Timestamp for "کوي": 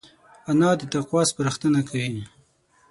1.89-2.21